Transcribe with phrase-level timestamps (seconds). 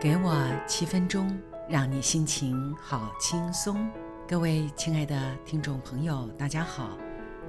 [0.00, 1.28] 给我七分钟，
[1.68, 3.84] 让你心情好轻松。
[4.28, 6.90] 各位亲爱的听众朋友，大家好，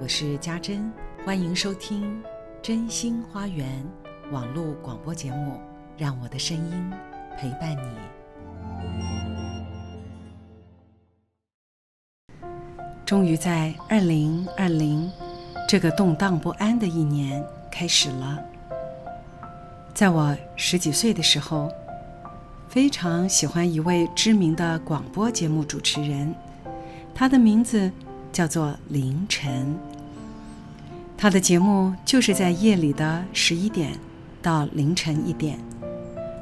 [0.00, 0.92] 我是家珍，
[1.24, 2.20] 欢迎收听
[2.60, 3.86] 真心花园
[4.32, 5.60] 网络广播节目，
[5.96, 6.92] 让我的声音
[7.38, 7.88] 陪伴你。
[13.06, 15.08] 终于在二零二零
[15.68, 18.42] 这个动荡不安的一年开始了。
[19.94, 21.72] 在我十几岁的时候。
[22.70, 26.32] 非常喜欢一位知名的广播节目主持人，
[27.12, 27.90] 他的名字
[28.30, 29.76] 叫做凌晨。
[31.18, 33.98] 他的节目就是在夜里的十一点
[34.40, 35.58] 到凌晨一点，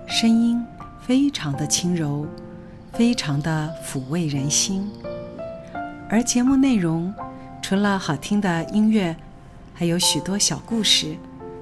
[0.07, 0.63] 声音
[1.01, 2.27] 非常的轻柔，
[2.93, 4.87] 非常的抚慰人心。
[6.11, 7.11] 而节目内容
[7.63, 9.17] 除了好听的音乐，
[9.73, 11.17] 还有许多小故事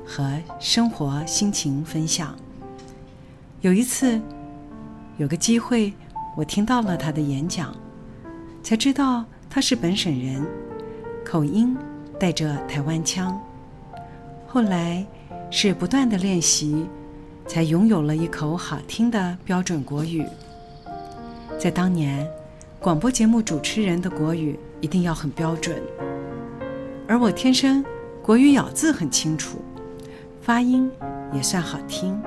[0.05, 2.35] 和生活心情分享。
[3.61, 4.21] 有一次。
[5.19, 5.95] 有个机会，
[6.37, 7.75] 我听到了他的演讲，
[8.63, 10.47] 才知道他是本省人，
[11.25, 11.75] 口音
[12.21, 13.41] 带着台湾腔。
[14.47, 15.07] 后来
[15.51, 16.85] 是不断的练习，
[17.47, 20.23] 才拥有了一口好听的标准国语。
[21.59, 22.29] 在当年，
[22.79, 25.81] 广播节目主持人的国语一定要很标准，
[27.09, 27.83] 而我天生
[28.23, 29.63] 国语咬字很清楚，
[30.43, 30.91] 发音
[31.33, 32.21] 也算好听。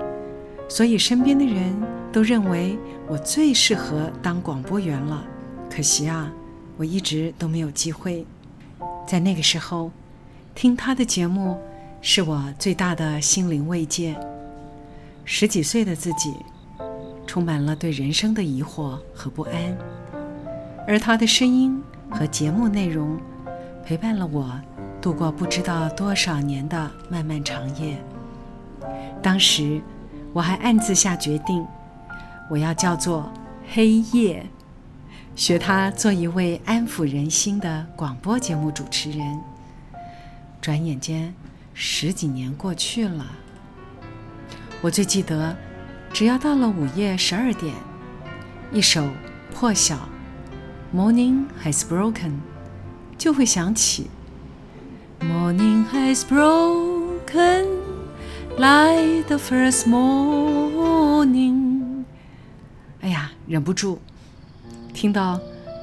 [0.67, 1.71] 所以身边的人
[2.11, 5.23] 都认为我最适合当广播员了，
[5.69, 6.31] 可惜啊，
[6.77, 8.25] 我一直都没有机会。
[9.07, 9.91] 在那个时候，
[10.55, 11.57] 听他的节目
[12.01, 14.15] 是我最大的心灵慰藉。
[15.23, 16.33] 十几岁的自己，
[17.27, 19.77] 充满了对人生的疑惑和不安，
[20.87, 23.19] 而他的声音和节目内容，
[23.85, 24.59] 陪伴了我
[24.99, 27.97] 度过不知道多少年的漫漫长夜。
[29.21, 29.81] 当时。
[30.31, 31.65] 我还暗自下决定，
[32.49, 33.31] 我要叫做
[33.71, 34.45] 黑夜，
[35.35, 39.39] 学他做一位安抚人心的广播节目主持人。
[40.59, 41.33] 转眼间，
[41.73, 43.27] 十几年过去了。
[44.81, 45.55] 我最记得，
[46.11, 47.75] 只要到了午夜十二点，
[48.73, 49.03] 一首
[49.53, 50.09] 《破晓》
[50.97, 52.33] （Morning Has Broken）
[53.17, 54.09] 就会响起。
[55.21, 57.65] Morning has broken。
[58.57, 61.78] Like the first morning，
[63.49, 63.97] 忍不住
[64.93, 65.41] 听到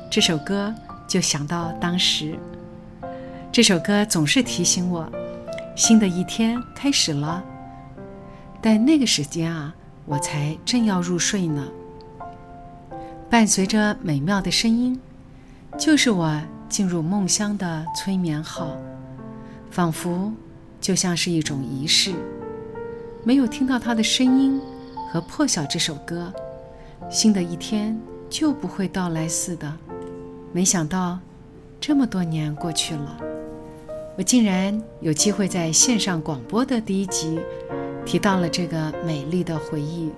[0.09, 0.72] 这首歌
[1.09, 2.38] 就想到当时。
[3.50, 5.10] 这首歌总是提醒我，
[5.75, 7.43] 新的一天开始了。
[8.62, 11.66] 但那个时间啊，我才正要入睡呢。
[13.28, 15.00] 伴随着美妙的声音，
[15.77, 18.77] 就是我进入梦乡的催眠号，
[19.72, 20.33] 仿佛
[20.81, 22.15] 就像是一种仪式。
[23.25, 24.60] 没有听到他的声音
[25.10, 26.33] 和《破晓》这首歌，
[27.08, 29.72] 新的一天就不会到来似的。
[30.52, 31.18] 没想到，
[31.80, 33.20] 这么多年过去了，
[34.16, 37.38] 我竟然有机会在线上广播的第一集
[38.04, 40.10] 提到了这个美丽的回忆。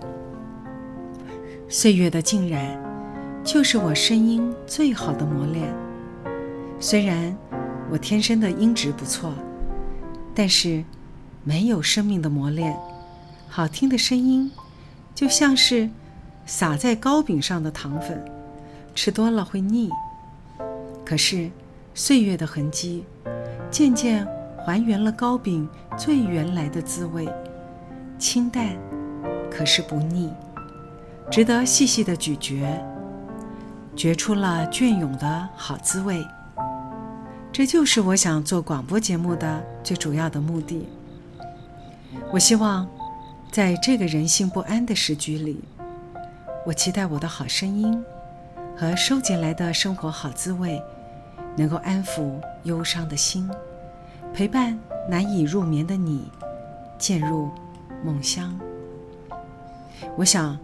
[1.68, 2.80] 岁月的浸染，
[3.44, 5.72] 就是我声音最好的磨练。
[6.80, 7.36] 虽然
[7.90, 9.34] 我天生的音质不错，
[10.34, 10.82] 但是
[11.44, 12.74] 没有生命的磨练。
[13.48, 14.50] 好听的声音，
[15.14, 15.90] 就像是
[16.48, 18.24] 撒在糕饼上的糖粉，
[18.94, 19.90] 吃多了会腻。
[21.04, 21.50] 可是
[21.94, 23.04] 岁月的痕迹，
[23.70, 24.26] 渐渐
[24.64, 27.28] 还原了糕饼最原来的滋味，
[28.18, 28.76] 清淡，
[29.50, 30.32] 可是不腻，
[31.30, 32.66] 值得细细的咀嚼，
[33.94, 36.26] 嚼出了隽永的好滋味。
[37.52, 40.88] 这就是我想做广播节目的最主要的目的。
[42.32, 42.88] 我希望。
[43.50, 45.64] 在这个人心不安的时局里，
[46.68, 48.04] 我期待我的好声音
[48.76, 50.78] 和收集来的生活好滋味，
[51.56, 53.48] 能够安抚忧伤的心，
[54.34, 56.30] 陪伴难以入眠的你，
[56.98, 57.48] 渐入
[58.04, 58.54] 梦乡。
[60.14, 60.58] 我想，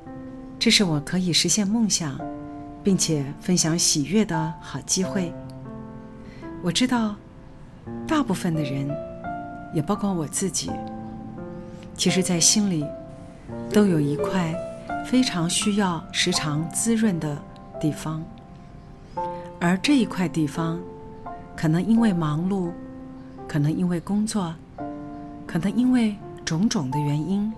[0.59, 2.21] 这是我可以实现梦想，
[2.83, 5.33] 并且分享喜悦的好机会。
[6.63, 7.17] 我知道，
[8.07, 8.95] 大部分的人，
[9.73, 10.71] 也包括我自己。
[11.97, 12.85] 其实，在心里，
[13.73, 14.55] 都有一块
[15.05, 17.37] 非常需要时常滋润的
[17.81, 18.23] 地方，
[19.61, 20.81] 而这一块地方，
[21.57, 22.71] 可能因为忙碌，
[23.47, 24.55] 可能因为工作，
[25.47, 27.53] 可能因为种种的原因，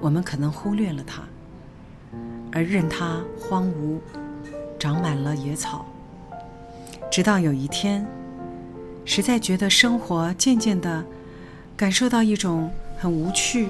[0.00, 1.22] 我们可能忽略了它，
[2.52, 3.98] 而任它荒芜，
[4.78, 5.84] 长满了野草。
[7.10, 8.06] 直到有一天，
[9.04, 11.04] 实在觉得生活渐渐的
[11.76, 12.70] 感受到一种。
[12.98, 13.68] 很无趣，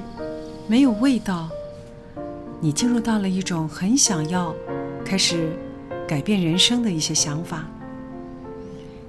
[0.69, 1.51] 没有味道，
[2.61, 4.55] 你进入到了一种很想要
[5.05, 5.57] 开始
[6.09, 7.65] 改变人生的一些想法。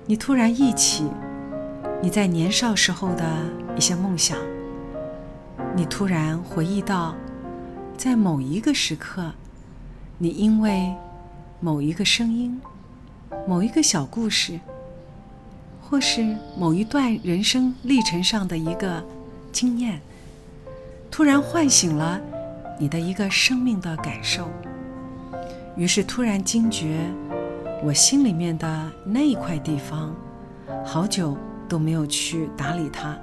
[0.06, 1.06] 你突然忆起
[2.02, 3.24] 你在年少时候的
[3.76, 4.38] 一些梦想，
[5.76, 7.16] 你突然回忆到，
[7.98, 9.32] 在某一个时刻，
[10.18, 10.94] 你因为
[11.60, 12.62] 某一个声音、
[13.48, 14.60] 某一个小故事，
[15.82, 19.04] 或是某一段人生历程上的一个
[19.52, 20.00] 经验，
[21.10, 22.22] 突然唤醒了
[22.80, 24.48] 你的一个生命的感受，
[25.76, 27.00] 于是突然惊觉，
[27.84, 30.16] 我心里面的那一块地方，
[30.86, 31.36] 好久
[31.68, 33.18] 都没有去打理它，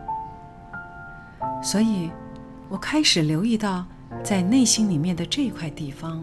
[1.63, 2.11] 所以，
[2.69, 3.85] 我开始留意到
[4.25, 6.23] 在内心里面的这一块地方。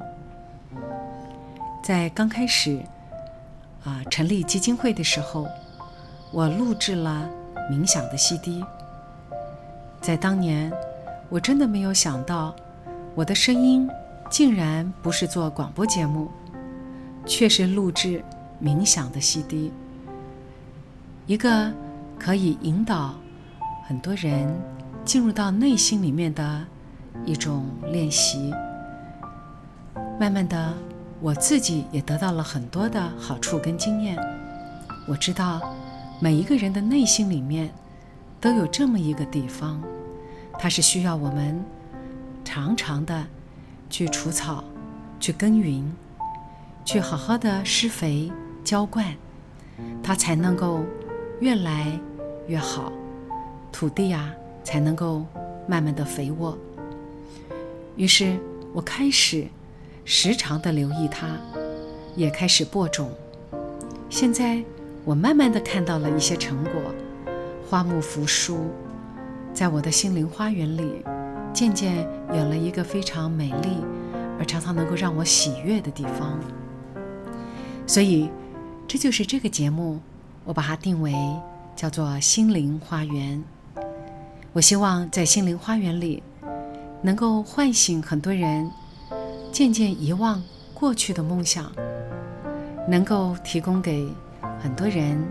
[1.81, 2.79] 在刚开始
[3.83, 5.47] 啊成立基金会的时候，
[6.31, 7.29] 我录制了
[7.71, 8.63] 冥想的 CD。
[10.01, 10.71] 在当年，
[11.29, 12.55] 我真的没有想到，
[13.13, 13.89] 我的声音
[14.29, 16.29] 竟然不是做广播节目，
[17.25, 18.23] 却是录制
[18.63, 19.71] 冥想的 CD。
[21.27, 21.71] 一个
[22.17, 23.15] 可以引导
[23.87, 24.53] 很多人
[25.03, 26.65] 进入到内心里面的
[27.25, 28.53] 一种练习。
[30.19, 30.73] 慢慢的。
[31.23, 34.17] 我自己也得到了很多的好处跟经验。
[35.07, 35.61] 我知道，
[36.19, 37.71] 每一个人的内心里面
[38.39, 39.79] 都有这么一个地方，
[40.57, 41.63] 它是需要我们
[42.53, 43.25] 常常的
[43.89, 44.62] 去除草、
[45.21, 45.89] 去耕耘、
[46.83, 48.30] 去好好的施肥
[48.62, 49.06] 浇灌，
[50.03, 50.83] 它才能够
[51.39, 51.98] 越来
[52.48, 52.92] 越好，
[53.71, 54.33] 土地啊
[54.65, 55.25] 才能够
[55.65, 56.57] 慢慢的肥沃。
[57.95, 58.38] 于是
[58.74, 59.48] 我开始。
[60.03, 61.27] 时常的留意它，
[62.18, 63.12] 也开始播种。
[64.09, 64.62] 现在
[65.06, 66.74] 我慢慢的看到了一些成果，
[67.69, 68.71] 花木扶疏，
[69.53, 71.06] 在我的心灵花园里，
[71.53, 73.77] 渐渐有了一个非常美丽
[74.39, 76.39] 而常常能够让我喜悦的地方。
[77.86, 78.30] 所以，
[78.88, 80.00] 这就是这个节目，
[80.45, 81.13] 我把它定为
[81.75, 83.44] 叫做心灵花园。
[84.53, 86.21] 我希望在心灵花园里，
[87.01, 88.69] 能够唤醒很多人。
[89.51, 90.42] 渐渐遗忘
[90.74, 91.69] 过去的梦想，
[92.88, 94.07] 能够提供给
[94.62, 95.21] 很多人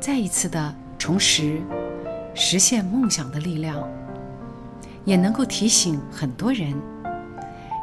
[0.00, 1.60] 再一次的重拾
[2.34, 3.88] 实现梦想的力量，
[5.06, 6.74] 也能够提醒很多人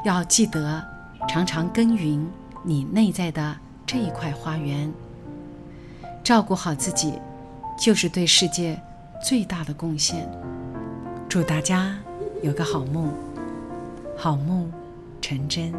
[0.06, 0.86] 要记得
[1.28, 2.24] 常常耕耘
[2.64, 4.94] 你内在的这一块花园，
[6.24, 7.20] 照顾好自己，
[7.80, 8.80] 就是对世界
[9.26, 10.30] 最大的贡献。
[11.28, 11.98] 祝大家
[12.44, 13.12] 有个好梦，
[14.16, 14.72] 好梦。
[15.22, 15.72] 成真。